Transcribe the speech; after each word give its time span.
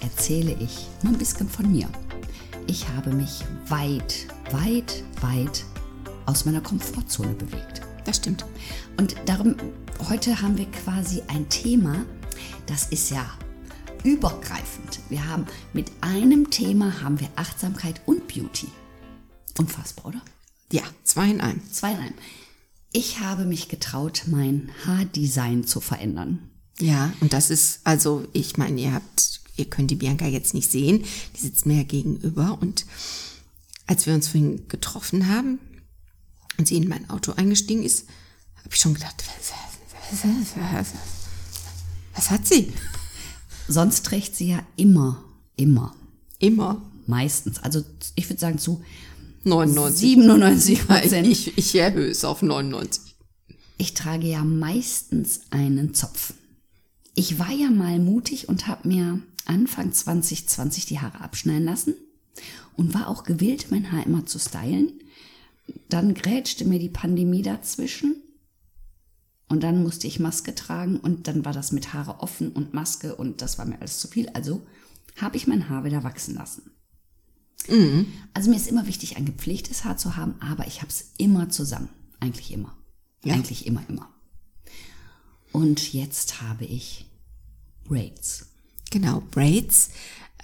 erzähle 0.00 0.56
ich 0.60 0.86
mal 1.02 1.12
ein 1.12 1.18
bisschen 1.18 1.48
von 1.48 1.70
mir. 1.70 1.88
Ich 2.66 2.88
habe 2.88 3.10
mich 3.12 3.44
weit, 3.68 4.26
weit, 4.50 5.02
weit 5.20 5.64
aus 6.26 6.44
meiner 6.44 6.60
Komfortzone 6.60 7.32
bewegt. 7.34 7.80
Das 8.04 8.16
stimmt. 8.16 8.44
Und 8.96 9.16
darum, 9.26 9.56
heute 10.08 10.40
haben 10.40 10.56
wir 10.58 10.66
quasi 10.70 11.22
ein 11.28 11.48
Thema, 11.48 12.04
das 12.66 12.86
ist 12.88 13.10
ja 13.10 13.24
übergreifend. 14.04 15.00
Wir 15.08 15.26
haben 15.26 15.46
mit 15.72 15.90
einem 16.00 16.50
Thema 16.50 17.02
haben 17.02 17.20
wir 17.20 17.28
Achtsamkeit 17.36 18.00
und 18.06 18.28
Beauty. 18.28 18.68
Unfassbar, 19.58 20.06
oder? 20.06 20.22
Ja, 20.72 20.82
zwei 21.04 21.30
in 21.30 21.40
einem. 21.40 21.62
Zwei 21.72 21.92
in 21.92 21.98
einem. 21.98 22.14
Ich 22.92 23.20
habe 23.20 23.44
mich 23.44 23.68
getraut, 23.68 24.24
mein 24.26 24.70
Haardesign 24.86 25.66
zu 25.66 25.80
verändern. 25.80 26.50
Ja, 26.78 27.12
und 27.20 27.32
das 27.32 27.50
ist, 27.50 27.80
also 27.84 28.26
ich 28.32 28.56
meine, 28.56 28.80
ihr 28.80 28.94
habt, 28.94 29.40
ihr 29.58 29.66
könnt 29.66 29.90
die 29.90 29.96
Bianca 29.96 30.26
jetzt 30.26 30.54
nicht 30.54 30.70
sehen, 30.70 31.04
die 31.36 31.40
sitzt 31.40 31.66
mir 31.66 31.84
gegenüber 31.84 32.58
und 32.60 32.86
als 33.86 34.06
wir 34.06 34.14
uns 34.14 34.28
vorhin 34.28 34.68
getroffen 34.68 35.28
haben 35.28 35.58
und 36.58 36.68
sie 36.68 36.76
in 36.76 36.88
mein 36.88 37.08
Auto 37.10 37.32
eingestiegen 37.32 37.82
ist, 37.82 38.06
habe 38.56 38.74
ich 38.74 38.80
schon 38.80 38.94
gedacht, 38.94 39.24
was, 39.26 40.22
was, 40.22 40.54
was, 40.56 40.86
was 42.14 42.30
hat 42.30 42.46
sie? 42.46 42.72
Sonst 43.66 44.06
trägt 44.06 44.36
sie 44.36 44.48
ja 44.48 44.62
immer, 44.76 45.22
immer. 45.56 45.94
Immer. 46.38 46.82
Meistens. 47.06 47.58
Also 47.60 47.82
ich 48.14 48.28
würde 48.28 48.40
sagen 48.40 48.58
zu 48.58 48.82
99. 49.44 50.00
97 50.00 50.86
Prozent. 50.86 51.26
Ich, 51.26 51.56
ich 51.56 51.74
erhöhe 51.74 52.10
es 52.10 52.24
auf 52.24 52.42
99. 52.42 53.14
Ich 53.78 53.94
trage 53.94 54.26
ja 54.26 54.44
meistens 54.44 55.42
einen 55.50 55.94
Zopf. 55.94 56.34
Ich 57.14 57.38
war 57.38 57.50
ja 57.50 57.70
mal 57.70 57.98
mutig 57.98 58.48
und 58.48 58.66
habe 58.66 58.88
mir 58.88 59.20
Anfang 59.48 59.92
2020 59.92 60.86
die 60.86 61.00
Haare 61.00 61.20
abschneiden 61.20 61.64
lassen 61.64 61.94
und 62.76 62.94
war 62.94 63.08
auch 63.08 63.24
gewillt, 63.24 63.70
mein 63.70 63.90
Haar 63.90 64.06
immer 64.06 64.26
zu 64.26 64.38
stylen. 64.38 64.92
Dann 65.88 66.14
grätschte 66.14 66.64
mir 66.64 66.78
die 66.78 66.88
Pandemie 66.88 67.42
dazwischen 67.42 68.16
und 69.48 69.62
dann 69.62 69.82
musste 69.82 70.06
ich 70.06 70.20
Maske 70.20 70.54
tragen 70.54 70.98
und 70.98 71.26
dann 71.26 71.44
war 71.44 71.52
das 71.52 71.72
mit 71.72 71.92
Haare 71.92 72.20
offen 72.20 72.52
und 72.52 72.74
Maske 72.74 73.16
und 73.16 73.42
das 73.42 73.58
war 73.58 73.64
mir 73.64 73.80
alles 73.80 73.98
zu 73.98 74.08
viel. 74.08 74.28
Also 74.30 74.66
habe 75.16 75.36
ich 75.36 75.46
mein 75.46 75.68
Haar 75.68 75.84
wieder 75.84 76.04
wachsen 76.04 76.34
lassen. 76.34 76.70
Mhm. 77.68 78.06
Also 78.34 78.50
mir 78.50 78.56
ist 78.56 78.68
immer 78.68 78.86
wichtig, 78.86 79.16
ein 79.16 79.24
gepflegtes 79.24 79.84
Haar 79.84 79.96
zu 79.96 80.16
haben, 80.16 80.34
aber 80.40 80.66
ich 80.66 80.80
habe 80.80 80.90
es 80.90 81.12
immer 81.18 81.48
zusammen. 81.48 81.88
Eigentlich 82.20 82.52
immer. 82.52 82.76
Ja. 83.24 83.34
Eigentlich 83.34 83.66
immer, 83.66 83.82
immer. 83.88 84.08
Und 85.52 85.92
jetzt 85.92 86.42
habe 86.42 86.64
ich 86.64 87.06
Braids. 87.84 88.47
Genau, 88.90 89.22
Braids. 89.30 89.90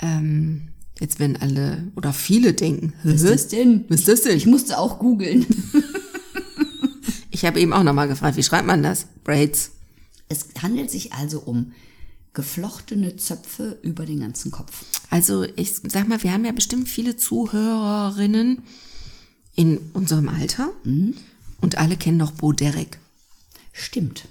Ähm, 0.00 0.68
jetzt 1.00 1.18
werden 1.18 1.36
alle 1.36 1.92
oder 1.96 2.12
viele 2.12 2.52
denken, 2.52 2.94
was 3.02 3.22
ist 3.22 3.30
das 3.30 3.48
denn? 3.48 3.84
Was 3.88 4.00
ist 4.00 4.08
das 4.08 4.22
denn? 4.22 4.36
Ich 4.36 4.46
musste 4.46 4.78
auch 4.78 4.98
googeln. 4.98 5.46
ich 7.30 7.44
habe 7.44 7.60
eben 7.60 7.72
auch 7.72 7.82
nochmal 7.82 8.08
gefragt, 8.08 8.36
wie 8.36 8.42
schreibt 8.42 8.66
man 8.66 8.82
das? 8.82 9.06
Braids. 9.24 9.72
Es 10.28 10.46
handelt 10.62 10.90
sich 10.90 11.12
also 11.12 11.40
um 11.40 11.72
geflochtene 12.32 13.16
Zöpfe 13.16 13.78
über 13.82 14.06
den 14.06 14.20
ganzen 14.20 14.50
Kopf. 14.50 14.84
Also 15.10 15.44
ich 15.56 15.76
sag 15.76 16.08
mal, 16.08 16.22
wir 16.22 16.32
haben 16.32 16.44
ja 16.44 16.52
bestimmt 16.52 16.88
viele 16.88 17.16
Zuhörerinnen 17.16 18.62
in 19.54 19.78
unserem 19.92 20.28
Alter 20.28 20.72
mhm. 20.82 21.14
und 21.60 21.78
alle 21.78 21.96
kennen 21.96 22.18
noch 22.18 22.32
Bo 22.32 22.52
Derek. 22.52 22.98
Stimmt. 23.72 24.28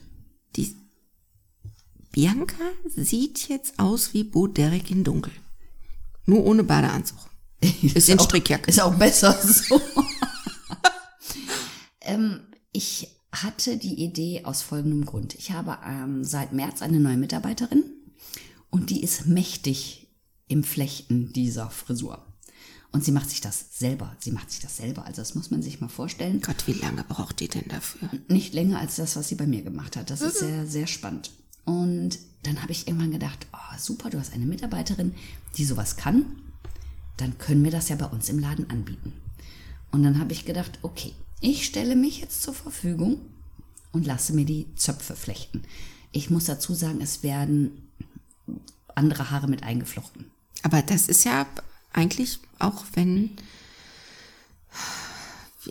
Bianca 2.14 2.64
sieht 2.96 3.50
jetzt 3.50 3.80
aus 3.80 4.14
wie 4.14 4.24
Bo 4.24 4.46
Derek 4.46 4.92
in 4.92 5.04
Dunkel. 5.04 5.34
Nur 6.28 6.46
ohne 6.46 6.64
Badeanzug. 6.64 7.18
ist 7.82 8.08
in 8.08 8.20
Strickjacke. 8.20 8.70
Ist 8.70 8.82
auch 8.82 8.94
besser 8.94 9.36
so. 9.42 9.82
ähm, 12.02 12.42
ich 12.72 13.10
hatte 13.32 13.78
die 13.78 14.04
Idee 14.04 14.46
aus 14.46 14.62
folgendem 14.62 15.06
Grund. 15.06 15.34
Ich 15.34 15.52
habe 15.52 15.80
ähm, 15.86 16.24
seit 16.24 16.54
März 16.54 16.84
eine 16.84 17.00
neue 17.00 17.18
Mitarbeiterin 17.18 17.84
und 18.70 18.92
die 18.92 19.02
ist 19.02 19.26
mächtig 19.26 20.08
im 20.48 20.64
Flechten 20.64 21.34
dieser 21.34 21.72
Frisur. 21.72 22.24
Und 22.92 23.04
sie 23.04 23.12
macht 23.12 23.32
sich 23.32 23.42
das 23.42 23.80
selber. 23.80 24.16
Sie 24.20 24.32
macht 24.32 24.52
sich 24.52 24.60
das 24.60 24.78
selber. 24.78 25.06
Also 25.06 25.24
das 25.24 25.34
muss 25.34 25.50
man 25.50 25.64
sich 25.64 25.82
mal 25.82 25.88
vorstellen. 25.88 26.42
Gott, 26.42 26.68
wie 26.68 26.74
lange 26.74 27.04
braucht 27.06 27.40
die 27.40 27.48
denn 27.48 27.68
dafür? 27.70 28.08
Nicht 28.28 28.54
länger 28.54 28.80
als 28.80 28.98
das, 28.98 29.16
was 29.16 29.30
sie 29.30 29.36
bei 29.36 29.48
mir 29.48 29.64
gemacht 29.64 29.98
hat. 29.98 30.12
Das 30.12 30.22
mhm. 30.22 30.28
ist 30.28 30.38
sehr, 30.38 30.68
sehr 30.68 30.86
spannend. 30.86 31.32
Und 31.66 32.20
dann 32.44 32.62
habe 32.62 32.72
ich 32.72 32.88
irgendwann 32.88 33.12
gedacht, 33.12 33.48
oh, 33.54 33.78
super, 33.78 34.10
du 34.10 34.20
hast 34.20 34.34
eine 34.34 34.46
Mitarbeiterin, 34.46 35.16
die 35.58 35.66
sowas 35.66 35.96
kann. 35.96 36.26
Dann 37.18 37.38
können 37.38 37.64
wir 37.64 37.72
das 37.72 37.90
ja 37.90 37.96
bei 37.96 38.06
uns 38.06 38.30
im 38.30 38.40
Laden 38.40 38.70
anbieten. 38.70 39.14
Und 39.92 40.04
dann 40.04 40.20
habe 40.20 40.34
ich 40.34 40.46
gedacht, 40.46 40.80
okay, 40.82 41.14
ich 41.40 41.66
stelle 41.66 41.96
mich 41.96 42.20
jetzt 42.20 42.42
zur 42.42 42.54
Verfügung 42.54 43.22
und 43.92 44.06
lasse 44.06 44.34
mir 44.34 44.46
die 44.46 44.68
Zöpfe 44.76 45.16
flechten. 45.16 45.64
Ich 46.12 46.30
muss 46.30 46.46
dazu 46.46 46.74
sagen, 46.74 47.00
es 47.02 47.24
werden 47.24 47.90
andere 48.96 49.32
Haare 49.32 49.48
mit 49.48 49.64
eingeflochten. 49.64 50.26
Aber 50.64 50.82
das 50.82 51.08
ist 51.08 51.24
ja 51.24 51.46
eigentlich 51.92 52.40
auch, 52.60 52.84
wenn 52.94 53.32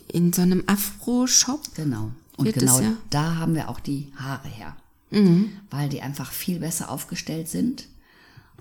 in 0.07 0.33
so 0.33 0.41
einem 0.41 0.63
Afro-Shop. 0.67 1.75
Genau. 1.75 2.11
Und 2.37 2.53
genau 2.53 2.79
ja 2.79 2.93
da 3.09 3.35
haben 3.35 3.53
wir 3.53 3.69
auch 3.69 3.79
die 3.79 4.11
Haare 4.15 4.47
her 4.47 4.75
mhm. 5.13 5.49
weil 5.69 5.89
die 5.89 6.01
einfach 6.01 6.31
viel 6.31 6.59
besser 6.59 6.89
aufgestellt 6.89 7.47
sind. 7.47 7.87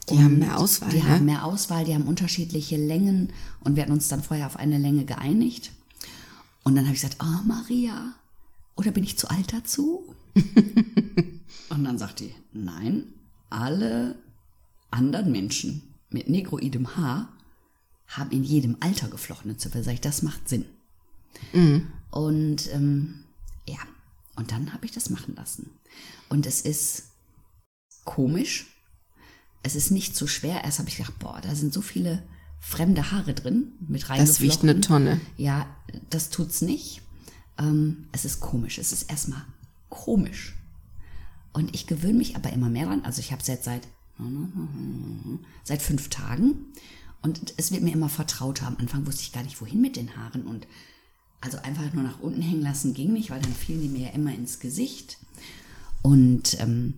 Die 0.08 0.14
und 0.14 0.24
haben 0.24 0.38
mehr 0.38 0.58
Auswahl. 0.58 0.90
Die 0.90 1.02
ne? 1.02 1.08
haben 1.08 1.24
mehr 1.24 1.44
Auswahl, 1.44 1.84
die 1.84 1.94
haben 1.94 2.06
unterschiedliche 2.06 2.76
Längen 2.76 3.32
und 3.60 3.76
wir 3.76 3.82
hatten 3.82 3.92
uns 3.92 4.08
dann 4.08 4.22
vorher 4.22 4.46
auf 4.46 4.56
eine 4.56 4.78
Länge 4.78 5.04
geeinigt. 5.04 5.72
Und 6.64 6.74
dann 6.74 6.84
habe 6.84 6.94
ich 6.94 7.02
gesagt, 7.02 7.18
oh 7.22 7.46
Maria, 7.46 8.14
oder 8.76 8.90
bin 8.90 9.04
ich 9.04 9.18
zu 9.18 9.28
alt 9.28 9.52
dazu? 9.52 10.14
und 11.68 11.84
dann 11.84 11.98
sagt 11.98 12.20
die, 12.20 12.34
nein, 12.52 13.04
alle 13.50 14.16
anderen 14.90 15.30
Menschen 15.30 15.82
mit 16.10 16.28
negroidem 16.28 16.96
Haar 16.96 17.28
haben 18.06 18.30
in 18.30 18.44
jedem 18.44 18.76
Alter 18.80 19.08
geflochtene 19.08 19.56
Zöpfe. 19.56 19.82
Sag 19.82 19.94
ich, 19.94 20.00
das 20.00 20.22
macht 20.22 20.48
Sinn. 20.48 20.64
Mhm. 21.52 21.88
Und 22.10 22.72
ähm, 22.72 23.24
ja, 23.66 23.78
und 24.36 24.52
dann 24.52 24.72
habe 24.72 24.84
ich 24.84 24.92
das 24.92 25.10
machen 25.10 25.34
lassen. 25.34 25.70
Und 26.32 26.46
es 26.46 26.62
ist 26.62 27.10
komisch. 28.04 28.74
Es 29.62 29.76
ist 29.76 29.90
nicht 29.90 30.16
so 30.16 30.26
schwer. 30.26 30.64
Erst 30.64 30.78
habe 30.78 30.88
ich 30.88 30.96
gedacht, 30.96 31.18
boah, 31.18 31.38
da 31.42 31.54
sind 31.54 31.74
so 31.74 31.82
viele 31.82 32.22
fremde 32.58 33.10
Haare 33.10 33.34
drin 33.34 33.72
mit 33.86 34.08
rein. 34.08 34.18
Das 34.18 34.40
wiegt 34.40 34.62
eine 34.62 34.80
Tonne. 34.80 35.20
Ja, 35.36 35.66
das 36.08 36.30
tut's 36.30 36.62
nicht. 36.62 37.02
Ähm, 37.58 38.06
es 38.12 38.24
ist 38.24 38.40
komisch. 38.40 38.78
Es 38.78 38.92
ist 38.92 39.10
erstmal 39.10 39.44
komisch. 39.90 40.54
Und 41.52 41.74
ich 41.74 41.86
gewöhne 41.86 42.16
mich 42.16 42.34
aber 42.34 42.50
immer 42.50 42.70
mehr 42.70 42.86
dran. 42.86 43.04
Also 43.04 43.20
ich 43.20 43.30
habe 43.30 43.42
es 43.42 43.48
jetzt 43.48 43.64
seit, 43.66 43.86
seit 45.64 45.82
fünf 45.82 46.08
Tagen. 46.08 46.72
Und 47.20 47.52
es 47.58 47.72
wird 47.72 47.82
mir 47.82 47.92
immer 47.92 48.08
vertrauter. 48.08 48.68
Am 48.68 48.78
Anfang 48.78 49.06
wusste 49.06 49.20
ich 49.20 49.32
gar 49.32 49.42
nicht, 49.42 49.60
wohin 49.60 49.82
mit 49.82 49.96
den 49.96 50.16
Haaren. 50.16 50.46
Und 50.46 50.66
also 51.42 51.58
einfach 51.58 51.92
nur 51.92 52.04
nach 52.04 52.20
unten 52.20 52.40
hängen 52.40 52.62
lassen 52.62 52.94
ging 52.94 53.12
nicht, 53.12 53.28
weil 53.28 53.42
dann 53.42 53.52
fielen 53.52 53.82
die 53.82 53.88
mir 53.88 54.06
ja 54.06 54.12
immer 54.14 54.34
ins 54.34 54.60
Gesicht. 54.60 55.18
Und 56.02 56.60
ähm, 56.60 56.94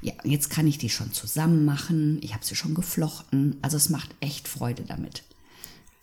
ja, 0.00 0.12
jetzt 0.22 0.50
kann 0.50 0.66
ich 0.66 0.78
die 0.78 0.90
schon 0.90 1.12
zusammen 1.12 1.64
machen. 1.64 2.18
Ich 2.22 2.34
habe 2.34 2.44
sie 2.44 2.54
schon 2.54 2.74
geflochten. 2.74 3.56
Also 3.62 3.76
es 3.76 3.88
macht 3.88 4.14
echt 4.20 4.48
Freude 4.48 4.84
damit. 4.86 5.22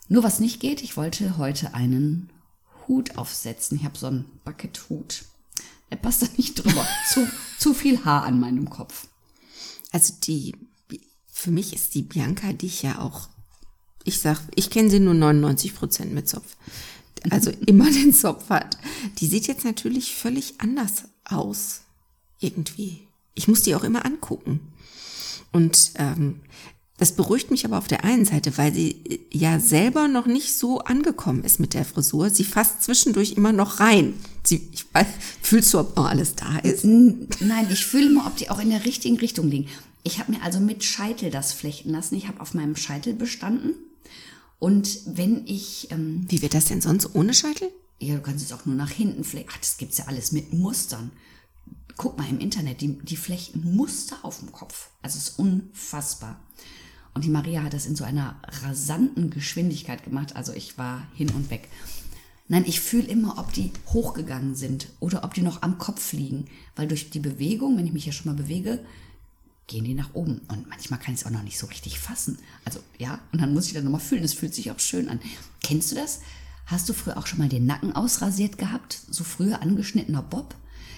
Nur 0.08 0.22
was 0.22 0.40
nicht 0.40 0.60
geht, 0.60 0.82
ich 0.82 0.96
wollte 0.96 1.38
heute 1.38 1.74
einen 1.74 2.28
Hut 2.88 3.16
aufsetzen. 3.16 3.78
Ich 3.78 3.84
habe 3.84 3.96
so 3.96 4.08
einen 4.08 4.24
Bucket-Hut. 4.44 5.24
Er 5.88 5.96
passt 5.96 6.22
da 6.22 6.26
nicht 6.36 6.54
drüber. 6.54 6.84
zu, 7.12 7.28
zu 7.58 7.74
viel 7.74 8.04
Haar 8.04 8.24
an 8.24 8.40
meinem 8.40 8.68
Kopf. 8.68 9.06
Also 9.92 10.14
die, 10.24 10.56
für 11.30 11.50
mich 11.50 11.72
ist 11.72 11.94
die 11.94 12.02
Bianca, 12.02 12.52
die 12.52 12.66
ich 12.66 12.82
ja 12.82 12.98
auch, 12.98 13.28
ich 14.04 14.18
sag, 14.18 14.40
ich 14.56 14.70
kenne 14.70 14.90
sie 14.90 14.98
nur 14.98 15.14
99 15.14 15.74
Prozent 15.76 16.12
mit 16.12 16.28
Zopf. 16.28 16.56
Also 17.30 17.50
immer 17.66 17.88
den 17.88 18.12
Zopf 18.12 18.50
hat. 18.50 18.78
Die 19.18 19.28
sieht 19.28 19.46
jetzt 19.46 19.64
natürlich 19.64 20.16
völlig 20.16 20.60
anders 20.60 21.04
aus 21.24 21.81
irgendwie. 22.42 23.00
Ich 23.34 23.48
muss 23.48 23.62
die 23.62 23.74
auch 23.74 23.84
immer 23.84 24.04
angucken. 24.04 24.60
Und 25.52 25.92
ähm, 25.96 26.40
Das 27.02 27.16
beruhigt 27.16 27.50
mich 27.50 27.64
aber 27.64 27.78
auf 27.78 27.88
der 27.88 28.04
einen 28.04 28.24
Seite, 28.24 28.56
weil 28.58 28.72
sie 28.72 28.90
äh, 29.08 29.18
ja 29.32 29.58
selber 29.58 30.06
noch 30.06 30.26
nicht 30.26 30.54
so 30.54 30.78
angekommen 30.80 31.42
ist 31.42 31.58
mit 31.58 31.74
der 31.74 31.84
Frisur. 31.84 32.30
Sie 32.30 32.44
fasst 32.44 32.84
zwischendurch 32.84 33.32
immer 33.32 33.50
noch 33.50 33.80
rein. 33.80 34.14
Sie, 34.44 34.68
ich 34.70 34.84
weiß, 34.94 35.08
fühlst 35.40 35.74
du, 35.74 35.80
ob 35.80 35.96
noch 35.96 36.06
alles 36.08 36.36
da 36.36 36.58
ist? 36.58 36.84
Nein, 36.84 37.66
ich 37.72 37.84
fühle 37.84 38.06
immer, 38.06 38.26
ob 38.28 38.36
die 38.36 38.50
auch 38.50 38.60
in 38.60 38.70
der 38.70 38.84
richtigen 38.84 39.18
Richtung 39.18 39.48
liegen. 39.48 39.68
Ich 40.04 40.20
habe 40.20 40.30
mir 40.30 40.42
also 40.42 40.60
mit 40.60 40.84
Scheitel 40.84 41.30
das 41.30 41.52
flechten 41.52 41.90
lassen. 41.90 42.14
Ich 42.14 42.28
habe 42.28 42.40
auf 42.40 42.54
meinem 42.54 42.76
Scheitel 42.76 43.14
bestanden. 43.14 43.74
Und 44.60 45.00
wenn 45.06 45.44
ich... 45.44 45.88
Ähm, 45.90 46.24
Wie 46.28 46.40
wird 46.40 46.54
das 46.54 46.66
denn 46.66 46.80
sonst 46.80 47.16
ohne 47.16 47.34
Scheitel? 47.34 47.68
Ja, 47.98 48.14
du 48.14 48.20
kannst 48.20 48.44
es 48.44 48.52
auch 48.52 48.64
nur 48.64 48.76
nach 48.76 48.90
hinten 48.90 49.24
flechten. 49.24 49.50
Ach, 49.52 49.58
das 49.58 49.76
gibt's 49.76 49.98
ja 49.98 50.04
alles 50.06 50.30
mit 50.30 50.52
Mustern. 50.52 51.10
Guck 51.96 52.18
mal 52.18 52.28
im 52.28 52.40
Internet, 52.40 52.80
die, 52.80 52.98
die 52.98 53.16
flechten 53.16 53.74
Muster 53.74 54.16
auf 54.22 54.40
dem 54.40 54.52
Kopf. 54.52 54.90
Also 55.02 55.18
es 55.18 55.28
ist 55.28 55.38
unfassbar. 55.38 56.40
Und 57.14 57.24
die 57.24 57.30
Maria 57.30 57.62
hat 57.62 57.74
das 57.74 57.86
in 57.86 57.96
so 57.96 58.04
einer 58.04 58.36
rasanten 58.62 59.30
Geschwindigkeit 59.30 60.02
gemacht. 60.04 60.34
Also 60.34 60.52
ich 60.52 60.78
war 60.78 61.06
hin 61.14 61.30
und 61.30 61.50
weg. 61.50 61.68
Nein, 62.48 62.64
ich 62.66 62.80
fühle 62.80 63.06
immer, 63.06 63.38
ob 63.38 63.52
die 63.52 63.72
hochgegangen 63.88 64.54
sind 64.54 64.88
oder 65.00 65.24
ob 65.24 65.34
die 65.34 65.42
noch 65.42 65.62
am 65.62 65.78
Kopf 65.78 66.12
liegen. 66.12 66.46
Weil 66.74 66.88
durch 66.88 67.10
die 67.10 67.20
Bewegung, 67.20 67.76
wenn 67.76 67.86
ich 67.86 67.92
mich 67.92 68.06
ja 68.06 68.12
schon 68.12 68.32
mal 68.34 68.42
bewege, 68.42 68.84
gehen 69.66 69.84
die 69.84 69.94
nach 69.94 70.14
oben. 70.14 70.40
Und 70.48 70.68
manchmal 70.68 70.98
kann 70.98 71.14
ich 71.14 71.20
es 71.20 71.26
auch 71.26 71.30
noch 71.30 71.42
nicht 71.42 71.58
so 71.58 71.66
richtig 71.66 71.98
fassen. 71.98 72.38
Also 72.64 72.80
ja, 72.98 73.20
und 73.32 73.40
dann 73.40 73.52
muss 73.52 73.66
ich 73.66 73.74
dann 73.74 73.84
nochmal 73.84 74.00
fühlen. 74.00 74.24
Es 74.24 74.34
fühlt 74.34 74.54
sich 74.54 74.70
auch 74.70 74.78
schön 74.78 75.08
an. 75.08 75.20
Kennst 75.62 75.92
du 75.92 75.96
das? 75.96 76.20
Hast 76.66 76.88
du 76.88 76.94
früher 76.94 77.18
auch 77.18 77.26
schon 77.26 77.38
mal 77.38 77.48
den 77.48 77.66
Nacken 77.66 77.94
ausrasiert 77.94 78.56
gehabt? 78.56 79.00
So 79.10 79.24
früher 79.24 79.60
angeschnittener 79.62 80.22
Bob? 80.22 80.54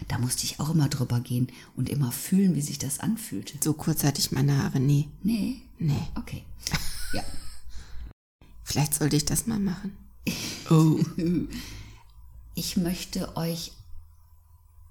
Da 0.08 0.18
musste 0.18 0.44
ich 0.44 0.60
auch 0.60 0.70
immer 0.70 0.88
drüber 0.88 1.20
gehen 1.20 1.48
und 1.76 1.88
immer 1.88 2.12
fühlen, 2.12 2.54
wie 2.54 2.60
sich 2.60 2.78
das 2.78 3.00
anfühlte. 3.00 3.58
So 3.62 3.72
kurz 3.72 4.04
hatte 4.04 4.20
ich 4.20 4.32
meine 4.32 4.62
Haare 4.62 4.80
nie. 4.80 5.10
Nee. 5.22 5.62
Nee. 5.78 6.02
Okay. 6.14 6.44
Ja. 7.12 7.22
Vielleicht 8.64 8.94
sollte 8.94 9.14
ich 9.14 9.24
das 9.24 9.46
mal 9.46 9.60
machen. 9.60 9.96
Oh. 10.70 10.98
Ich 12.54 12.76
möchte 12.78 13.36
euch 13.36 13.72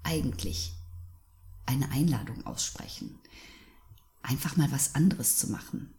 eigentlich 0.04 0.72
eine 1.66 1.90
Einladung 1.90 2.46
aussprechen. 2.46 3.18
Einfach 4.22 4.56
mal 4.56 4.70
was 4.70 4.94
anderes 4.94 5.36
zu 5.36 5.50
machen. 5.50 5.92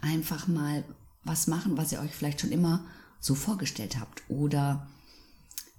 Einfach 0.00 0.48
mal 0.48 0.84
was 1.22 1.46
machen, 1.46 1.76
was 1.76 1.92
ihr 1.92 2.00
euch 2.00 2.14
vielleicht 2.14 2.40
schon 2.40 2.52
immer 2.52 2.84
so 3.20 3.34
vorgestellt 3.34 3.98
habt. 4.00 4.22
Oder 4.28 4.88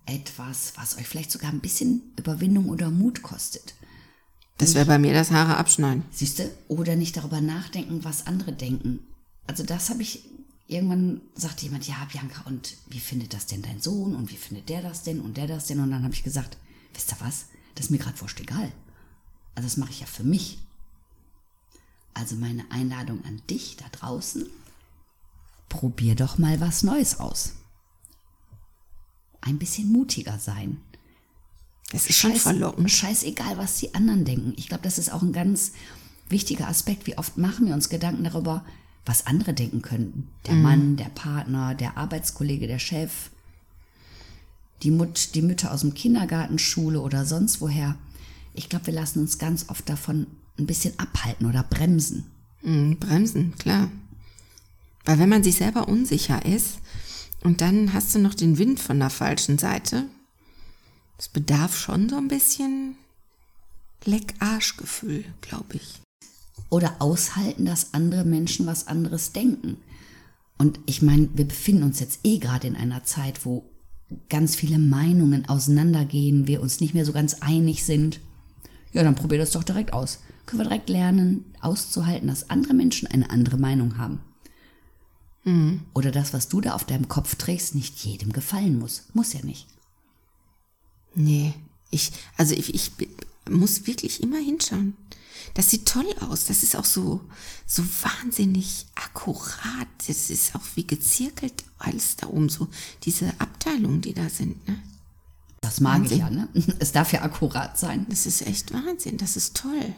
etwas, 0.06 0.74
was 0.76 0.98
euch 0.98 1.08
vielleicht 1.08 1.32
sogar 1.32 1.52
ein 1.52 1.60
bisschen 1.60 2.02
Überwindung 2.18 2.70
oder 2.70 2.90
Mut 2.90 3.22
kostet. 3.22 3.76
Das 4.58 4.76
wäre 4.76 4.86
bei 4.86 5.00
mir 5.00 5.14
das 5.14 5.32
Haare 5.32 5.58
abschneiden. 5.58 6.04
Siehst 6.12 6.40
du? 6.40 6.52
Oder 6.68 6.96
nicht 6.96 7.18
darüber 7.18 7.42
nachdenken, 7.42 8.04
was 8.04 8.28
andere 8.28 8.54
denken. 8.54 9.00
Also 9.48 9.64
das 9.64 9.90
habe 9.90 10.04
ich 10.04 10.24
irgendwann 10.68 11.22
sagte 11.36 11.66
jemand, 11.66 11.88
ja, 11.88 11.96
Bianca, 12.12 12.44
und 12.46 12.78
wie 12.88 13.00
findet 13.00 13.34
das 13.34 13.46
denn 13.46 13.62
dein 13.62 13.82
Sohn 13.82 14.16
und 14.16 14.32
wie 14.32 14.38
findet 14.38 14.70
der 14.70 14.82
das 14.82 15.04
denn 15.04 15.20
und 15.20 15.36
der 15.38 15.48
das 15.48 15.66
denn? 15.66 15.80
Und 15.80 15.92
dann 15.92 16.04
habe 16.04 16.14
ich 16.14 16.24
gesagt, 16.24 16.58
wisst 16.94 17.12
ihr 17.12 17.18
was? 17.20 17.46
Das 17.76 17.86
ist 17.86 17.92
mir 17.92 17.98
gerade 17.98 18.20
wurscht 18.22 18.40
egal. 18.40 18.72
Also 19.56 19.68
das 19.68 19.78
mache 19.78 19.92
ich 19.92 20.00
ja 20.00 20.06
für 20.06 20.24
mich. 20.24 20.60
Also 22.14 22.36
meine 22.36 22.70
Einladung 22.72 23.24
an 23.26 23.42
dich 23.50 23.78
da 23.78 23.86
draußen, 23.92 24.46
probier 25.70 26.16
doch 26.16 26.38
mal 26.38 26.60
was 26.62 26.84
Neues 26.84 27.20
aus. 27.20 27.54
Ein 29.42 29.58
bisschen 29.58 29.92
mutiger 29.92 30.38
sein. 30.40 30.78
Das 31.92 32.06
ist 32.08 32.18
schon 32.18 32.36
verlockend. 32.36 32.90
Scheißegal, 32.90 33.58
was 33.58 33.78
die 33.78 33.94
anderen 33.94 34.24
denken. 34.24 34.54
Ich 34.56 34.70
glaube, 34.70 34.84
das 34.84 34.98
ist 34.98 35.12
auch 35.12 35.22
ein 35.22 35.34
ganz 35.34 35.74
wichtiger 36.30 36.68
Aspekt. 36.68 37.06
Wie 37.08 37.18
oft 37.18 37.38
machen 37.38 37.68
wir 37.68 37.74
uns 37.74 37.90
Gedanken 37.90 38.24
darüber, 38.24 38.64
was 39.06 39.26
andere 39.28 39.54
denken 39.54 39.82
könnten. 39.82 40.30
Der 40.46 40.54
Mhm. 40.54 40.62
Mann, 40.62 40.96
der 40.96 41.10
Partner, 41.10 41.76
der 41.76 41.98
Arbeitskollege, 41.98 42.68
der 42.68 42.80
Chef, 42.80 43.32
die, 44.84 44.92
Mut, 44.92 45.36
die 45.36 45.42
Mütter 45.42 45.72
aus 45.74 45.82
dem 45.82 45.94
Kindergarten, 45.94 46.60
Schule 46.60 47.02
oder 47.02 47.26
sonst 47.26 47.62
woher. 47.62 47.96
Ich 48.54 48.70
glaube, 48.70 48.88
wir 48.88 48.94
lassen 48.94 49.20
uns 49.20 49.38
ganz 49.38 49.66
oft 49.70 49.88
davon 49.90 50.28
ein 50.58 50.68
bisschen 50.68 50.98
abhalten 50.98 51.46
oder 51.48 51.64
bremsen. 51.64 52.26
Mhm, 52.62 52.98
bremsen, 53.00 53.56
klar. 53.58 53.90
Weil 55.06 55.20
wenn 55.20 55.30
man 55.30 55.44
sich 55.44 55.56
selber 55.56 55.88
unsicher 55.88 56.46
ist 56.46 56.80
und 57.44 57.62
dann 57.62 57.94
hast 57.94 58.14
du 58.14 58.20
noch 58.20 58.34
den 58.34 58.58
Wind 58.58 58.80
von 58.80 59.00
der 59.00 59.10
falschen 59.10 59.58
Seite, 59.58 60.06
es 61.18 61.28
bedarf 61.28 61.78
schon 61.78 62.10
so 62.10 62.18
ein 62.18 62.28
bisschen 62.28 62.96
Leck-Arsch-Gefühl, 64.06 65.26
glaube 65.42 65.76
ich. 65.76 66.00
Oder 66.70 66.96
aushalten, 67.00 67.66
dass 67.66 67.94
andere 67.94 68.26
Menschen 68.26 68.66
was 68.66 68.88
anderes 68.88 69.32
denken. 69.32 69.78
Und 70.58 70.80
ich 70.86 71.02
meine, 71.02 71.30
wir 71.34 71.46
befinden 71.46 71.84
uns 71.84 72.00
jetzt 72.00 72.20
eh 72.24 72.38
gerade 72.38 72.68
in 72.68 72.76
einer 72.76 73.04
Zeit, 73.04 73.46
wo 73.46 73.66
ganz 74.30 74.56
viele 74.56 74.80
Meinungen 74.80 75.48
auseinandergehen, 75.48 76.48
wir 76.48 76.62
uns 76.62 76.80
nicht 76.80 76.94
mehr 76.94 77.06
so 77.06 77.14
ganz 77.14 77.36
einig 77.42 77.84
sind. 77.84 78.20
Ja, 78.94 79.04
dann 79.04 79.16
probier 79.16 79.38
das 79.38 79.52
doch 79.52 79.64
direkt 79.64 79.94
aus. 79.94 80.20
Können 80.46 80.62
wir 80.62 80.68
direkt 80.70 80.90
lernen, 80.90 81.46
auszuhalten, 81.62 82.28
dass 82.28 82.50
andere 82.50 82.74
Menschen 82.74 83.08
eine 83.08 83.30
andere 83.30 83.58
Meinung 83.58 83.98
haben. 83.98 84.20
Oder 85.94 86.12
das, 86.12 86.34
was 86.34 86.50
du 86.50 86.62
da 86.62 86.74
auf 86.74 86.86
deinem 86.86 87.08
Kopf 87.08 87.36
trägst, 87.36 87.74
nicht 87.74 87.98
jedem 88.06 88.32
gefallen 88.32 88.78
muss. 88.78 89.06
Muss 89.14 89.34
ja 89.34 89.42
nicht. 89.44 89.68
Nee, 91.16 91.54
ich, 91.90 92.12
also 92.38 92.54
ich, 92.54 92.74
ich 92.74 92.92
muss 93.50 93.88
wirklich 93.88 94.22
immer 94.22 94.38
hinschauen. 94.38 94.96
Das 95.56 95.70
sieht 95.70 95.88
toll 95.88 96.06
aus. 96.20 96.46
Das 96.46 96.64
ist 96.64 96.76
auch 96.76 96.86
so, 96.86 97.22
so 97.66 97.84
wahnsinnig 98.04 98.86
akkurat. 98.96 99.88
Das 100.08 100.30
ist 100.30 100.56
auch 100.56 100.62
wie 100.76 100.86
gezirkelt 100.86 101.64
alles 101.80 102.16
da 102.18 102.28
oben, 102.28 102.50
so 102.50 102.68
diese 103.04 103.34
Abteilungen, 103.40 104.02
die 104.02 104.14
da 104.14 104.30
sind. 104.30 104.68
Ne? 104.68 104.82
Das 105.62 105.80
mag 105.80 106.06
ich 106.06 106.12
Wahnsinn. 106.12 106.20
ja, 106.20 106.30
ne? 106.30 106.48
Es 106.80 106.92
darf 106.92 107.12
ja 107.14 107.24
akkurat 107.24 107.78
sein. 107.78 108.06
Das 108.10 108.26
ist 108.26 108.42
echt 108.44 108.74
Wahnsinn. 108.74 109.18
Das 109.18 109.36
ist 109.36 109.58
toll. 109.58 109.94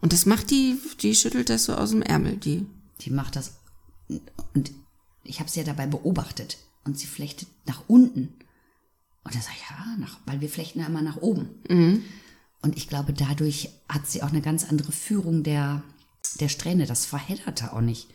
Und 0.00 0.12
das 0.12 0.26
macht 0.26 0.50
die, 0.50 0.78
die 1.00 1.14
schüttelt 1.14 1.48
das 1.48 1.64
so 1.64 1.74
aus 1.74 1.90
dem 1.90 2.02
Ärmel. 2.02 2.36
Die, 2.36 2.66
Die 3.00 3.10
macht 3.10 3.36
das. 3.36 3.52
Und 4.54 4.72
ich 5.24 5.40
habe 5.40 5.50
sie 5.50 5.60
ja 5.60 5.66
dabei 5.66 5.86
beobachtet. 5.86 6.58
Und 6.84 6.98
sie 6.98 7.06
flechtet 7.06 7.48
nach 7.66 7.82
unten. 7.88 8.34
Und 9.24 9.34
dann 9.34 9.42
sage 9.42 9.56
ich, 9.56 9.68
ja, 9.68 9.96
nach, 9.98 10.20
weil 10.24 10.40
wir 10.40 10.48
flechten 10.48 10.78
ja 10.80 10.86
immer 10.86 11.02
nach 11.02 11.16
oben. 11.16 11.48
Und 12.62 12.76
ich 12.76 12.88
glaube, 12.88 13.12
dadurch 13.12 13.70
hat 13.88 14.06
sie 14.06 14.22
auch 14.22 14.30
eine 14.30 14.40
ganz 14.40 14.64
andere 14.64 14.92
Führung 14.92 15.42
der, 15.42 15.82
der 16.40 16.48
Strähne. 16.48 16.86
Das 16.86 17.06
verhedderte 17.06 17.72
auch 17.72 17.80
nicht. 17.80 18.08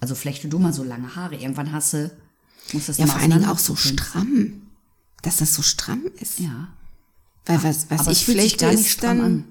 Also 0.00 0.14
flechte 0.14 0.48
du 0.48 0.58
mal 0.58 0.72
so 0.72 0.84
lange 0.84 1.16
Haare. 1.16 1.36
Irgendwann 1.36 1.72
hast 1.72 1.94
du, 1.94 2.10
musst 2.72 2.88
das 2.88 2.98
ja, 2.98 3.06
vor 3.06 3.20
allen 3.20 3.30
Dingen 3.30 3.46
auch 3.46 3.58
so 3.58 3.76
stramm. 3.76 4.62
Dass 5.22 5.38
das 5.38 5.54
so 5.54 5.62
stramm 5.62 6.02
ist. 6.20 6.38
Ja. 6.38 6.68
Weil 7.46 7.62
was, 7.64 7.90
was 7.90 8.00
Aber 8.00 8.12
ich 8.12 8.24
flechte 8.24 8.66
ist 8.66 8.88
stramm 8.88 9.18
dann, 9.18 9.26
an. 9.26 9.44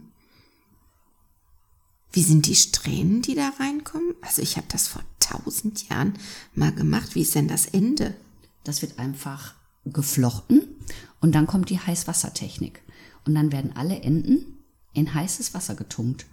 Wie 2.12 2.24
sind 2.24 2.46
die 2.48 2.56
Strähnen, 2.56 3.22
die 3.22 3.36
da 3.36 3.52
reinkommen? 3.60 4.16
Also 4.22 4.42
ich 4.42 4.58
habe 4.58 4.68
das 4.70 4.88
vor 4.88 5.04
tausend 5.20 5.90
Jahren 5.90 6.14
mal 6.56 6.72
gemacht. 6.72 7.16
Wie 7.16 7.22
ist 7.22 7.36
denn 7.36 7.48
das 7.48 7.66
Ende? 7.66 8.16
Das 8.64 8.82
wird 8.82 8.98
einfach 9.00 9.54
geflochten 9.86 10.76
und 11.22 11.34
dann 11.34 11.48
kommt 11.48 11.70
die 11.70 11.80
Heißwassertechnik. 11.80 12.82
Und 13.26 13.36
dann 13.36 13.52
werden 13.52 13.76
alle 13.76 14.00
Enden 14.02 14.58
in 14.94 15.14
heißes 15.14 15.54
Wasser 15.54 15.76
getunkt. 15.76 16.26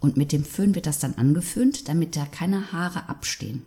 Und 0.00 0.16
mit 0.16 0.32
dem 0.32 0.44
Föhn 0.44 0.74
wird 0.74 0.86
das 0.86 0.98
dann 0.98 1.14
angeföhnt, 1.14 1.88
damit 1.88 2.14
da 2.14 2.26
keine 2.26 2.72
Haare 2.72 3.08
abstehen. 3.08 3.64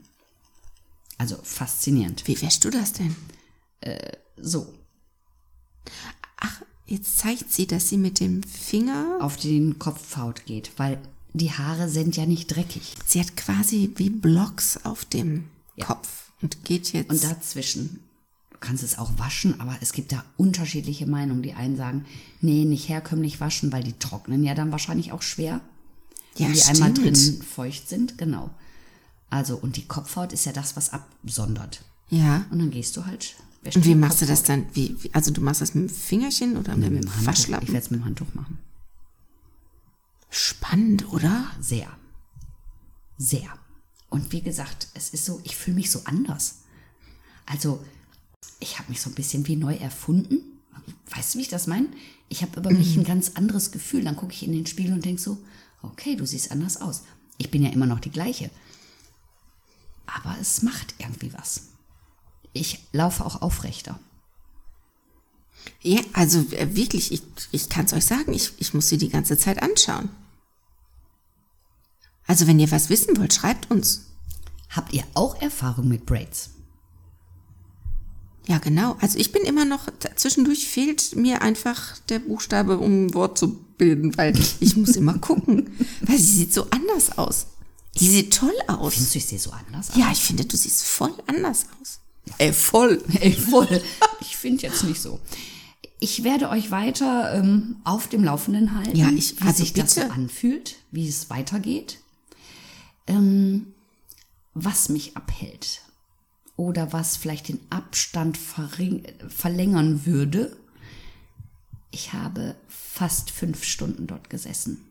Also 1.17 1.37
faszinierend. 1.41 2.27
Wie 2.27 2.39
wäschst 2.41 2.63
du 2.63 2.69
das 2.69 2.93
denn? 2.93 3.15
So, 4.37 4.73
Ach, 6.37 6.61
jetzt 6.87 7.19
zeigt 7.19 7.51
sie, 7.51 7.67
dass 7.67 7.89
sie 7.89 7.97
mit 7.97 8.19
dem 8.19 8.41
Finger, 8.43 9.17
auf 9.21 9.37
den 9.37 9.77
Kopfhaut 9.79 10.45
geht, 10.45 10.71
weil 10.77 10.97
die 11.33 11.51
Haare 11.51 11.87
sind 11.89 12.17
ja 12.17 12.25
nicht 12.25 12.47
dreckig. 12.47 12.95
sie 13.05 13.19
hat 13.19 13.35
quasi 13.37 13.91
wie 13.95 14.09
Blocks 14.09 14.79
auf 14.83 15.05
dem 15.05 15.45
Ja. 15.75 15.85
Kopf 15.85 16.31
und 16.41 16.63
geht 16.65 16.91
jetzt. 16.93 17.09
Und 17.11 17.23
dazwischen, 17.23 17.99
du 18.51 18.57
kannst 18.59 18.83
es 18.83 18.97
auch 18.97 19.11
waschen, 19.19 19.59
aber 19.61 19.75
es 19.81 19.93
gibt 19.93 20.11
da 20.11 20.23
unterschiedliche 20.37 21.05
Meinungen. 21.05 21.43
Die 21.43 21.53
einen 21.53 21.77
sagen, 21.77 22.05
nee, 22.41 22.65
nicht 22.65 22.89
herkömmlich 22.89 23.39
waschen, 23.39 23.71
weil 23.71 23.83
die 23.83 23.93
trocknen 23.93 24.43
ja 24.43 24.55
dann 24.55 24.71
wahrscheinlich 24.71 25.11
auch 25.11 25.21
schwer. 25.21 25.61
Ja, 26.37 26.47
wenn 26.47 26.53
die 26.53 26.63
einmal 26.63 26.91
stimmt. 26.91 27.17
drin 27.17 27.41
feucht 27.43 27.89
sind, 27.89 28.17
genau. 28.17 28.49
Also, 29.29 29.57
und 29.57 29.75
die 29.75 29.85
Kopfhaut 29.87 30.31
ist 30.33 30.45
ja 30.45 30.53
das, 30.53 30.75
was 30.75 30.91
absondert. 30.93 31.81
ja. 32.09 32.45
Und 32.49 32.59
dann 32.59 32.71
gehst 32.71 32.95
du 32.97 33.05
halt. 33.05 33.35
Wie 33.73 33.95
machst 33.95 34.21
du 34.21 34.25
das 34.25 34.43
dann? 34.43 34.65
Wie, 34.73 34.95
wie, 35.01 35.13
also 35.13 35.31
du 35.31 35.41
machst 35.41 35.61
das 35.61 35.73
mit 35.73 35.89
dem 35.89 35.93
Fingerchen 35.93 36.57
oder 36.57 36.75
mit, 36.75 36.91
Mit 36.91 37.03
dem 37.03 37.09
Handtuch. 37.09 37.21
Ich 37.21 37.27
Waschlappen? 37.27 37.67
werde 37.67 37.79
es 37.85 37.91
mit 37.91 37.99
dem 38.01 38.05
Handtuch 38.05 38.33
machen. 38.33 38.59
Spannend, 40.29 41.11
oder? 41.11 41.51
Sehr. 41.59 41.87
Sehr. 43.17 43.47
Und 44.09 44.31
wie 44.31 44.41
gesagt, 44.41 44.87
es 44.93 45.09
ist 45.09 45.25
so, 45.25 45.41
ich 45.43 45.55
fühle 45.55 45.75
mich 45.75 45.91
so 45.91 46.01
anders. 46.05 46.59
Also, 47.45 47.83
ich 48.59 48.77
habe 48.79 48.89
mich 48.89 49.01
so 49.01 49.09
ein 49.09 49.15
bisschen 49.15 49.47
wie 49.47 49.55
neu 49.55 49.75
erfunden. 49.75 50.39
Weißt 51.09 51.33
du, 51.33 51.39
wie 51.39 51.43
ich 51.43 51.47
das 51.49 51.67
meine? 51.67 51.87
Ich 52.29 52.41
habe 52.41 52.59
über 52.59 52.71
mich 52.71 52.95
ein 52.97 53.03
ganz 53.03 53.31
anderes 53.35 53.71
Gefühl. 53.71 54.03
Dann 54.03 54.15
gucke 54.15 54.33
ich 54.33 54.43
in 54.43 54.51
den 54.51 54.65
Spiegel 54.65 54.93
und 54.93 55.05
denke 55.05 55.21
so, 55.21 55.37
okay, 55.81 56.15
du 56.15 56.25
siehst 56.25 56.51
anders 56.51 56.77
aus. 56.77 57.03
Ich 57.37 57.51
bin 57.51 57.63
ja 57.63 57.71
immer 57.71 57.85
noch 57.85 57.99
die 57.99 58.11
gleiche. 58.11 58.49
Aber 60.05 60.35
es 60.39 60.61
macht 60.61 60.95
irgendwie 60.99 61.33
was. 61.33 61.63
Ich 62.57 62.87
laufe 62.91 63.25
auch 63.25 63.41
aufrechter. 63.41 63.99
Ja, 65.81 66.01
also 66.13 66.39
äh, 66.51 66.75
wirklich, 66.75 67.11
ich, 67.11 67.21
ich 67.51 67.69
kann 67.69 67.85
es 67.85 67.93
euch 67.93 68.05
sagen, 68.05 68.33
ich, 68.33 68.53
ich 68.57 68.73
muss 68.73 68.89
sie 68.89 68.97
die 68.97 69.09
ganze 69.09 69.37
Zeit 69.37 69.61
anschauen. 69.61 70.09
Also 72.25 72.47
wenn 72.47 72.59
ihr 72.59 72.71
was 72.71 72.89
wissen 72.89 73.17
wollt, 73.17 73.33
schreibt 73.33 73.71
uns. 73.71 74.05
Habt 74.69 74.93
ihr 74.93 75.03
auch 75.13 75.41
Erfahrung 75.41 75.87
mit 75.87 76.05
Braids? 76.05 76.51
Ja, 78.47 78.59
genau. 78.59 78.97
Also 79.01 79.17
ich 79.17 79.31
bin 79.31 79.43
immer 79.43 79.65
noch, 79.65 79.87
zwischendurch 80.15 80.67
fehlt 80.67 81.15
mir 81.15 81.41
einfach 81.41 81.97
der 82.09 82.19
Buchstabe, 82.19 82.77
um 82.77 83.07
ein 83.07 83.13
Wort 83.13 83.37
zu 83.37 83.59
bilden, 83.77 84.17
weil 84.17 84.37
ich 84.59 84.75
muss 84.77 84.95
immer 84.95 85.17
gucken, 85.19 85.69
weil 86.01 86.17
sie 86.17 86.37
sieht 86.37 86.53
so 86.53 86.67
anders 86.69 87.17
aus. 87.17 87.47
Die 87.99 88.09
sieht 88.09 88.33
toll 88.33 88.53
aus. 88.67 88.93
Findest 88.93 89.15
du, 89.15 89.17
ich 89.17 89.25
sehe 89.25 89.39
so 89.39 89.51
anders 89.51 89.89
aus? 89.89 89.97
Ja, 89.97 90.11
ich 90.11 90.19
finde, 90.19 90.45
du 90.45 90.55
siehst 90.55 90.83
voll 90.83 91.13
anders 91.25 91.65
aus. 91.81 91.99
Ey, 92.37 92.53
voll. 92.53 93.03
Ey, 93.19 93.33
voll. 93.33 93.81
Ich 94.21 94.37
finde 94.37 94.63
jetzt 94.63 94.83
nicht 94.83 95.01
so. 95.01 95.19
Ich 95.99 96.23
werde 96.23 96.49
euch 96.49 96.69
weiter 96.69 97.33
ähm, 97.33 97.77
auf 97.83 98.07
dem 98.07 98.23
Laufenden 98.23 98.75
halten, 98.75 98.95
Ja, 98.95 99.09
ich- 99.09 99.39
wie 99.41 99.45
also 99.47 99.63
sich 99.63 99.73
das 99.73 99.95
so 99.95 100.01
bitte. 100.01 100.13
anfühlt, 100.13 100.75
wie 100.91 101.07
es 101.07 101.29
weitergeht, 101.29 101.99
ähm, 103.07 103.73
was 104.53 104.89
mich 104.89 105.17
abhält 105.17 105.81
oder 106.55 106.93
was 106.93 107.17
vielleicht 107.17 107.47
den 107.49 107.59
Abstand 107.69 108.37
verlängern 108.37 110.05
würde. 110.05 110.55
Ich 111.91 112.13
habe 112.13 112.55
fast 112.67 113.31
fünf 113.31 113.63
Stunden 113.63 114.07
dort 114.07 114.29
gesessen. 114.29 114.83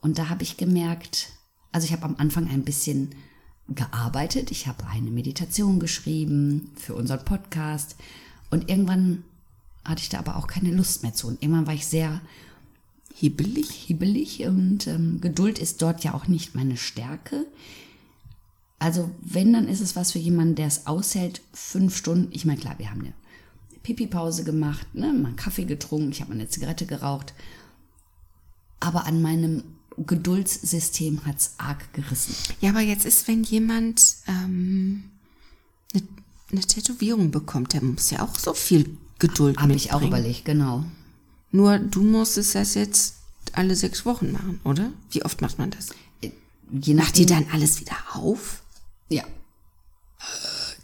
Und 0.00 0.18
da 0.18 0.28
habe 0.28 0.42
ich 0.42 0.56
gemerkt, 0.56 1.28
also 1.72 1.84
ich 1.86 1.92
habe 1.92 2.04
am 2.04 2.16
Anfang 2.18 2.48
ein 2.48 2.64
bisschen 2.64 3.14
gearbeitet. 3.68 4.50
Ich 4.50 4.66
habe 4.66 4.86
eine 4.86 5.10
Meditation 5.10 5.80
geschrieben 5.80 6.70
für 6.76 6.94
unseren 6.94 7.24
Podcast. 7.24 7.96
Und 8.50 8.68
irgendwann 8.68 9.24
hatte 9.84 10.02
ich 10.02 10.08
da 10.08 10.18
aber 10.18 10.36
auch 10.36 10.46
keine 10.46 10.70
Lust 10.70 11.02
mehr 11.02 11.14
zu. 11.14 11.28
Und 11.28 11.42
irgendwann 11.42 11.66
war 11.66 11.74
ich 11.74 11.86
sehr 11.86 12.20
Hibbelig. 13.14 13.70
hibbelig 13.70 14.46
und 14.46 14.86
ähm, 14.86 15.20
Geduld 15.20 15.58
ist 15.58 15.82
dort 15.82 16.02
ja 16.02 16.14
auch 16.14 16.26
nicht 16.28 16.54
meine 16.54 16.76
Stärke. 16.76 17.46
Also 18.78 19.10
wenn, 19.20 19.52
dann 19.52 19.68
ist 19.68 19.80
es 19.80 19.94
was 19.94 20.12
für 20.12 20.18
jemanden, 20.18 20.56
der 20.56 20.66
es 20.66 20.86
aushält, 20.86 21.40
fünf 21.52 21.96
Stunden. 21.96 22.32
Ich 22.32 22.44
meine, 22.44 22.58
klar, 22.58 22.78
wir 22.78 22.90
haben 22.90 23.00
eine 23.02 23.12
Pipi-Pause 23.82 24.44
gemacht, 24.44 24.94
ne, 24.94 25.12
mal 25.12 25.28
einen 25.28 25.36
Kaffee 25.36 25.66
getrunken, 25.66 26.10
ich 26.10 26.20
habe 26.20 26.30
mal 26.30 26.40
eine 26.40 26.48
Zigarette 26.48 26.86
geraucht. 26.86 27.34
Aber 28.80 29.06
an 29.06 29.22
meinem 29.22 29.62
Geduldssystem 29.98 31.24
hat 31.24 31.38
es 31.38 31.54
arg 31.58 31.92
gerissen. 31.92 32.34
Ja, 32.60 32.70
aber 32.70 32.80
jetzt 32.80 33.04
ist, 33.04 33.28
wenn 33.28 33.42
jemand 33.44 34.16
ähm, 34.26 35.04
eine, 35.94 36.02
eine 36.50 36.60
Tätowierung 36.60 37.30
bekommt, 37.30 37.72
der 37.72 37.82
muss 37.82 38.10
ja 38.10 38.22
auch 38.22 38.38
so 38.38 38.54
viel 38.54 38.96
Geduld 39.18 39.58
Habe 39.58 39.74
ich 39.74 39.92
auch 39.92 40.02
überlegt, 40.02 40.44
genau. 40.44 40.84
Nur 41.52 41.78
du 41.78 42.02
musstest 42.02 42.54
das 42.56 42.74
jetzt 42.74 43.14
alle 43.52 43.76
sechs 43.76 44.04
Wochen 44.04 44.32
machen, 44.32 44.60
oder? 44.64 44.92
Wie 45.10 45.24
oft 45.24 45.40
macht 45.40 45.58
man 45.58 45.70
das? 45.70 45.90
Je 46.72 46.94
Macht 46.94 47.18
die 47.18 47.26
dann 47.26 47.46
alles 47.52 47.80
wieder 47.80 47.96
auf? 48.14 48.62
Ja. 49.10 49.24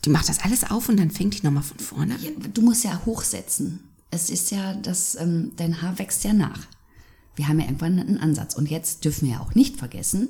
Die 0.04 0.10
macht 0.10 0.28
das 0.28 0.40
alles 0.40 0.70
auf 0.70 0.88
und 0.88 0.98
dann 0.98 1.10
fängt 1.10 1.40
die 1.40 1.44
nochmal 1.44 1.62
von 1.62 1.78
vorne 1.78 2.14
an? 2.14 2.22
Ja, 2.22 2.30
Du 2.52 2.62
musst 2.62 2.84
ja 2.84 3.00
hochsetzen. 3.06 3.80
Es 4.10 4.30
ist 4.30 4.50
ja, 4.50 4.74
das, 4.74 5.16
ähm, 5.16 5.52
dein 5.56 5.82
Haar 5.82 5.98
wächst 5.98 6.24
ja 6.24 6.32
nach. 6.32 6.60
Wir 7.38 7.46
haben 7.46 7.60
ja 7.60 7.66
irgendwann 7.66 8.00
einen 8.00 8.18
Ansatz. 8.18 8.54
Und 8.56 8.68
jetzt 8.68 9.04
dürfen 9.04 9.28
wir 9.28 9.34
ja 9.34 9.40
auch 9.40 9.54
nicht 9.54 9.76
vergessen, 9.76 10.28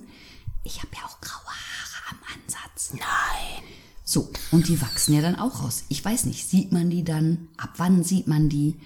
ich 0.63 0.79
habe 0.83 0.91
ja 0.95 1.07
auch 1.07 1.21
graue 1.23 1.47
Haare 1.47 2.11
am 2.11 2.19
Ansatz. 2.35 2.93
Nein. 2.93 3.65
So, 4.05 4.31
und 4.51 4.69
die 4.69 4.81
wachsen 4.83 5.15
ja 5.15 5.23
dann 5.23 5.37
auch 5.37 5.63
raus. 5.63 5.85
Ich 5.89 6.05
weiß 6.05 6.27
nicht, 6.27 6.47
sieht 6.47 6.71
man 6.71 6.91
die 6.91 7.05
dann? 7.05 7.49
Ab 7.57 7.71
wann 7.79 8.05
sieht 8.05 8.27
man 8.27 8.51
die? 8.51 8.77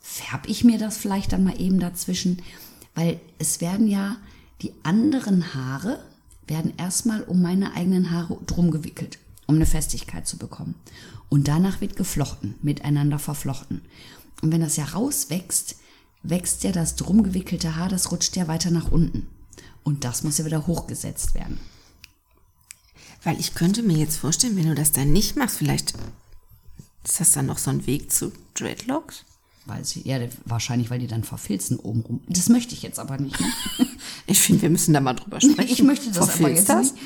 Färb 0.00 0.48
ich 0.48 0.64
mir 0.64 0.78
das 0.78 0.96
vielleicht 0.98 1.32
dann 1.32 1.44
mal 1.44 1.60
eben 1.60 1.78
dazwischen? 1.78 2.42
Weil 2.96 3.20
es 3.38 3.60
werden 3.60 3.86
ja 3.86 4.16
die 4.60 4.72
anderen 4.82 5.54
Haare 5.54 6.02
werden 6.48 6.72
erstmal 6.78 7.22
um 7.22 7.40
meine 7.42 7.74
eigenen 7.74 8.10
Haare 8.10 8.38
drum 8.46 8.72
gewickelt, 8.72 9.20
um 9.46 9.54
eine 9.54 9.66
Festigkeit 9.66 10.26
zu 10.26 10.36
bekommen. 10.36 10.74
Und 11.28 11.46
danach 11.46 11.80
wird 11.80 11.94
geflochten, 11.94 12.56
miteinander 12.60 13.20
verflochten. 13.20 13.82
Und 14.42 14.50
wenn 14.50 14.62
das 14.62 14.76
ja 14.76 14.84
rauswächst, 14.84 15.76
wächst 16.22 16.64
ja 16.64 16.72
das 16.72 16.96
drum 16.96 17.22
gewickelte 17.22 17.76
Haar, 17.76 17.88
das 17.88 18.10
rutscht 18.10 18.36
ja 18.36 18.48
weiter 18.48 18.70
nach 18.70 18.90
unten. 18.90 19.26
Und 19.82 20.04
das 20.04 20.22
muss 20.22 20.38
ja 20.38 20.44
wieder 20.44 20.66
hochgesetzt 20.66 21.34
werden. 21.34 21.58
Weil 23.24 23.40
ich 23.40 23.54
könnte 23.54 23.82
mir 23.82 23.96
jetzt 23.96 24.16
vorstellen, 24.16 24.56
wenn 24.56 24.68
du 24.68 24.74
das 24.74 24.92
dann 24.92 25.12
nicht 25.12 25.36
machst, 25.36 25.58
vielleicht 25.58 25.94
ist 27.04 27.20
das 27.20 27.32
dann 27.32 27.46
noch 27.46 27.58
so 27.58 27.70
ein 27.70 27.86
Weg 27.86 28.12
zu 28.12 28.32
Dreadlocks? 28.54 29.24
Weil 29.66 29.84
sie, 29.84 30.02
ja, 30.06 30.18
wahrscheinlich, 30.44 30.88
weil 30.90 30.98
die 30.98 31.06
dann 31.06 31.24
verfilzen 31.24 31.78
obenrum. 31.78 32.22
Das 32.26 32.48
möchte 32.48 32.74
ich 32.74 32.82
jetzt 32.82 32.98
aber 32.98 33.18
nicht. 33.18 33.38
Ne? 33.40 33.46
Ich 34.26 34.40
finde, 34.40 34.62
wir 34.62 34.70
müssen 34.70 34.92
da 34.92 35.00
mal 35.00 35.14
drüber 35.14 35.40
sprechen. 35.40 35.72
Ich 35.72 35.82
möchte 35.82 36.08
das 36.08 36.18
aber 36.18 36.26
Verfilzt 36.26 36.58
jetzt 36.58 36.68
das? 36.68 36.92
nicht. 36.92 37.02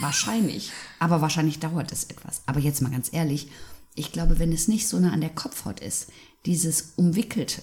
Wahrscheinlich. 0.00 0.72
Aber 0.98 1.20
wahrscheinlich 1.20 1.60
dauert 1.60 1.92
es 1.92 2.04
etwas. 2.04 2.42
Aber 2.46 2.58
jetzt 2.58 2.82
mal 2.82 2.90
ganz 2.90 3.12
ehrlich, 3.12 3.48
ich 3.94 4.10
glaube, 4.10 4.40
wenn 4.40 4.52
es 4.52 4.66
nicht 4.66 4.88
so 4.88 4.98
nah 4.98 5.12
an 5.12 5.20
der 5.20 5.30
Kopfhaut 5.30 5.78
ist, 5.78 6.08
dieses 6.46 6.94
Umwickelte, 6.96 7.62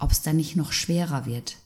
ob 0.00 0.10
es 0.10 0.22
dann 0.22 0.36
nicht 0.36 0.56
noch 0.56 0.72
schwerer 0.72 1.26
wird, 1.26 1.56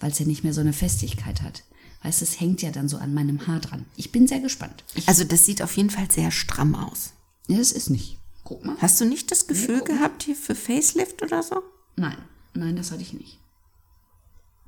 weil 0.00 0.10
es 0.10 0.18
ja 0.18 0.26
nicht 0.26 0.44
mehr 0.44 0.52
so 0.52 0.60
eine 0.60 0.72
Festigkeit 0.72 1.42
hat. 1.42 1.62
Weißt 2.02 2.20
du, 2.20 2.24
es 2.24 2.38
hängt 2.40 2.62
ja 2.62 2.70
dann 2.70 2.88
so 2.88 2.98
an 2.98 3.14
meinem 3.14 3.46
Haar 3.46 3.60
dran. 3.60 3.86
Ich 3.96 4.12
bin 4.12 4.28
sehr 4.28 4.40
gespannt. 4.40 4.84
Ich, 4.94 5.08
Also 5.08 5.24
das 5.24 5.44
sieht 5.46 5.62
auf 5.62 5.76
jeden 5.76 5.90
Fall 5.90 6.10
sehr 6.10 6.30
stramm 6.30 6.74
aus. 6.74 7.12
ja, 7.48 7.56
das 7.58 7.72
ist 7.72 7.90
nicht. 7.90 8.18
Guck 8.44 8.64
mal. 8.64 8.76
Hast 8.80 9.00
du 9.00 9.04
nicht 9.06 9.30
das 9.32 9.46
Gefühl 9.48 9.82
gehabt 9.82 10.22
hier 10.22 10.36
für 10.36 10.54
Facelift 10.54 11.22
oder 11.22 11.42
so? 11.42 11.62
Nein, 11.96 12.16
nein, 12.54 12.76
das 12.76 12.92
hatte 12.92 13.02
ich 13.02 13.12
nicht. 13.12 13.38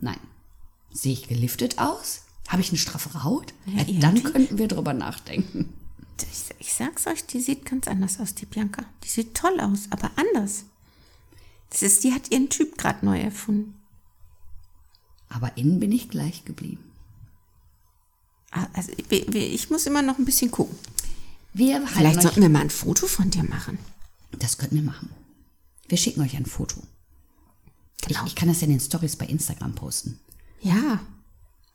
Nein. 0.00 0.18
Sehe 0.92 1.12
ich 1.12 1.28
geliftet 1.28 1.78
aus? 1.78 2.22
Habe 2.48 2.62
ich 2.62 2.70
eine 2.70 2.78
straffe 2.78 3.22
Haut? 3.24 3.52
Ja, 3.66 3.84
dann 4.00 4.16
irgendwie. 4.16 4.22
könnten 4.32 4.58
wir 4.58 4.66
drüber 4.68 4.94
nachdenken. 4.94 5.72
Ich, 6.22 6.54
ich 6.58 6.72
sag's 6.72 7.06
euch, 7.06 7.24
die 7.26 7.40
sieht 7.40 7.64
ganz 7.66 7.86
anders 7.86 8.18
aus, 8.18 8.34
die 8.34 8.46
Bianca. 8.46 8.84
Die 9.04 9.08
sieht 9.08 9.34
toll 9.36 9.60
aus, 9.60 9.82
aber 9.90 10.10
anders. 10.16 10.64
Das 11.70 11.82
ist, 11.82 12.04
die 12.04 12.12
hat 12.12 12.30
ihren 12.30 12.48
Typ 12.48 12.78
gerade 12.78 13.04
neu 13.04 13.20
erfunden. 13.20 13.74
Aber 15.28 15.56
innen 15.56 15.78
bin 15.80 15.92
ich 15.92 16.08
gleich 16.08 16.44
geblieben. 16.44 16.82
Ah, 18.50 18.66
Also 18.72 18.92
ich, 18.96 19.10
ich 19.34 19.70
muss 19.70 19.86
immer 19.86 20.02
noch 20.02 20.18
ein 20.18 20.24
bisschen 20.24 20.50
gucken. 20.50 20.76
Wir 21.52 21.86
Vielleicht 21.86 22.22
sollten 22.22 22.40
wir 22.42 22.48
mal 22.48 22.60
ein 22.62 22.70
Foto 22.70 23.06
von 23.06 23.30
dir 23.30 23.42
machen. 23.44 23.78
das 24.32 24.58
könnten 24.58 24.76
wir 24.76 24.82
machen. 24.82 25.10
Wir 25.88 25.98
schicken 25.98 26.20
euch 26.22 26.36
ein 26.36 26.46
Foto. 26.46 26.80
Genau. 28.06 28.20
Ich, 28.22 28.28
ich 28.28 28.34
kann 28.34 28.48
das 28.48 28.60
ja 28.60 28.66
in 28.66 28.72
den 28.74 28.80
Stories 28.80 29.16
bei 29.16 29.26
Instagram 29.26 29.74
posten. 29.74 30.20
Ja, 30.60 31.00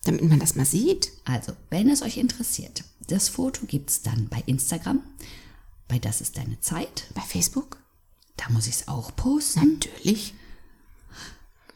damit 0.05 0.23
man 0.27 0.39
das 0.39 0.55
mal 0.55 0.65
sieht. 0.65 1.11
Also, 1.25 1.53
wenn 1.69 1.89
es 1.89 2.01
euch 2.01 2.17
interessiert, 2.17 2.83
das 3.07 3.29
Foto 3.29 3.65
gibt's 3.65 4.01
dann 4.01 4.27
bei 4.29 4.41
Instagram, 4.45 5.01
bei 5.87 5.99
Das 5.99 6.21
ist 6.21 6.37
deine 6.37 6.59
Zeit. 6.59 7.07
Bei 7.13 7.21
Facebook? 7.21 7.77
Da 8.37 8.49
muss 8.49 8.67
ich 8.67 8.75
es 8.75 8.87
auch 8.87 9.15
posten. 9.15 9.79
Natürlich. 9.79 10.33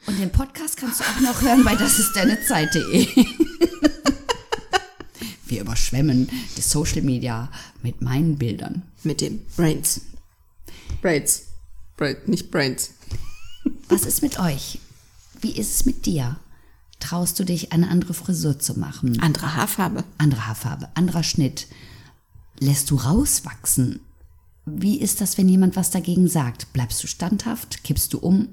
Und 0.06 0.20
den 0.20 0.32
Podcast 0.32 0.78
kannst 0.78 1.02
du 1.02 1.04
auch 1.04 1.20
noch 1.20 1.42
hören 1.42 1.64
bei 1.64 1.76
das 1.76 2.00
ist 2.00 2.16
deine 2.16 2.42
Zeit.de. 2.42 3.08
Wir 5.46 5.62
überschwemmen 5.62 6.30
die 6.58 6.62
Social 6.62 7.02
Media 7.02 7.50
mit 7.82 8.02
meinen 8.02 8.38
Bildern. 8.38 8.84
Mit 9.04 9.22
dem 9.22 9.46
Brains. 9.56 10.02
Brains. 11.02 11.44
Brains, 11.96 12.20
nicht 12.28 12.52
Brains. 12.52 12.92
Was 13.90 14.04
ist 14.04 14.22
mit 14.22 14.40
euch? 14.40 14.80
Wie 15.42 15.52
ist 15.52 15.74
es 15.74 15.86
mit 15.86 16.06
dir? 16.06 16.38
Traust 17.00 17.40
du 17.40 17.44
dich, 17.44 17.72
eine 17.72 17.90
andere 17.90 18.14
Frisur 18.14 18.60
zu 18.60 18.80
machen? 18.80 19.20
Andere 19.22 19.56
Haarfarbe. 19.56 20.04
Andere 20.18 20.48
Haarfarbe, 20.48 20.90
anderer 20.96 21.24
Schnitt? 21.24 21.68
Lässt 22.60 22.90
du 22.90 22.96
rauswachsen? 22.96 24.00
Wie 24.70 25.00
ist 25.00 25.22
das, 25.22 25.38
wenn 25.38 25.48
jemand 25.48 25.78
was 25.78 25.92
dagegen 25.92 26.28
sagt? 26.28 26.74
Bleibst 26.74 27.02
du 27.02 27.08
standhaft? 27.08 27.86
Kippst 27.86 28.14
du 28.14 28.20
um? 28.20 28.50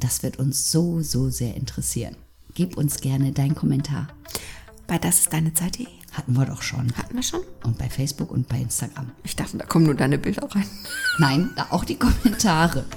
Das 0.00 0.22
wird 0.22 0.38
uns 0.38 0.72
so, 0.72 1.02
so 1.02 1.28
sehr 1.28 1.54
interessieren. 1.56 2.16
Gib 2.54 2.78
uns 2.78 3.02
gerne 3.02 3.32
deinen 3.32 3.54
Kommentar. 3.54 4.08
Bei 4.86 4.96
das 4.96 5.20
ist 5.20 5.32
deine 5.34 5.52
Zeit.de. 5.52 5.86
Hatten 6.12 6.32
wir 6.32 6.46
doch 6.46 6.62
schon. 6.62 6.90
Hatten 6.96 7.16
wir 7.16 7.22
schon? 7.22 7.42
Und 7.64 7.76
bei 7.76 7.90
Facebook 7.90 8.30
und 8.30 8.48
bei 8.48 8.58
Instagram. 8.58 9.10
Ich 9.24 9.36
dachte, 9.36 9.58
da 9.58 9.66
kommen 9.66 9.84
nur 9.84 9.94
deine 9.94 10.16
Bilder 10.16 10.48
rein. 10.50 10.66
Nein, 11.18 11.50
da 11.54 11.66
auch 11.68 11.84
die 11.84 11.96
Kommentare. 11.96 12.86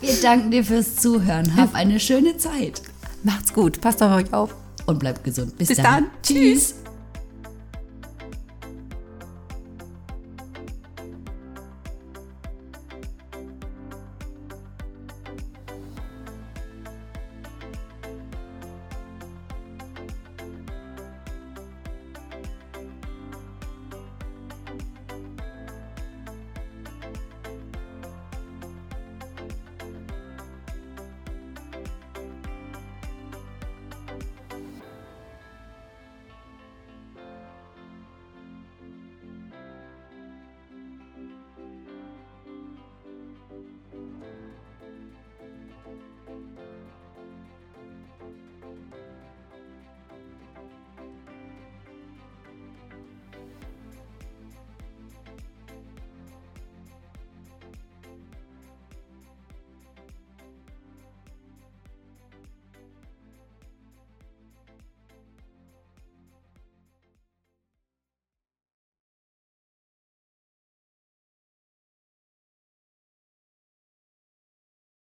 Wir 0.00 0.14
danken 0.22 0.52
dir 0.52 0.64
fürs 0.64 0.96
Zuhören. 0.96 1.56
Hab 1.56 1.74
eine 1.74 1.98
schöne 1.98 2.36
Zeit. 2.38 2.80
Macht's 3.24 3.52
gut. 3.52 3.80
Passt 3.80 4.00
auf 4.02 4.12
euch 4.12 4.32
auf. 4.32 4.54
Und 4.86 5.00
bleibt 5.00 5.24
gesund. 5.24 5.58
Bis, 5.58 5.68
Bis 5.68 5.76
dann. 5.78 5.84
dann. 5.84 6.06
Tschüss. 6.22 6.76